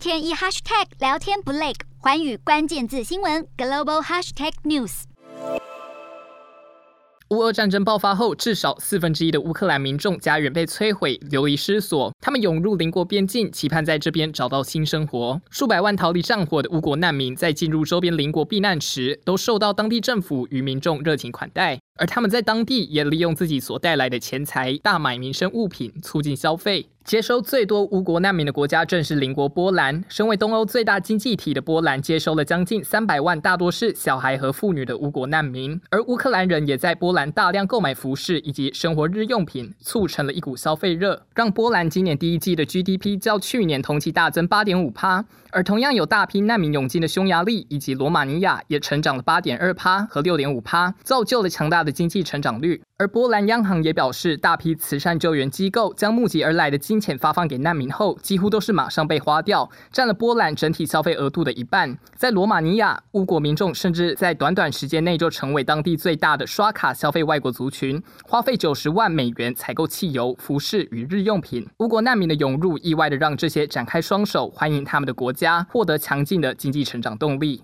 [0.00, 5.02] 天一 hashtag 聊天不累，寰宇关键字新闻 global hashtag news。
[7.28, 12.10] 乌俄战争爆发后，至少四分之一的乌克兰民众家园被摧毁，流离失所。
[12.18, 15.38] 他们涌入邻国边境，期盼在这边找到新生活。
[15.50, 21.78] 数百万逃离战火的乌国难民，在进入周边邻国避难时，都受到当地政府与民众热情款待。
[21.96, 26.88] 而他们在当地也利用自己所带来的钱财，大买民生物品，促进消费。
[27.02, 30.04] 接收最多乌国难民的国家正是邻国波兰。
[30.08, 35.80] 身为东欧最大经济体的波兰，接收了将近三百万，大多是小孩和妇女的乌国难民。
[35.90, 45.24] 而乌克兰人也在波兰大量购买服饰以及生活日用品，促成了一股消费热，让波兰今年第一季的 GDP 较去年同期大增八点五趴。
[45.52, 52.82] 而同样有大批难民涌进的匈牙利以及罗马尼亚，也成长了八点二趴和六点五趴，造就了强大大的经济成长率。
[52.98, 61.96] 而波兰央行也表示，大批慈善救援机构将募集而来的金钱发放给难民后，几乎都是马上被花掉，占了波兰整体消费额度的一半。
[62.14, 71.66] 在罗马尼亚，乌国民众甚至在短短时间内就成为当地最大的刷卡消费外国族群，花费九十万美元采购汽油、服饰与日用品。
[71.78, 77.58] 乌国难民的涌入，意外的让这些展开双手欢迎他们的国家获得强劲的经济成长动力。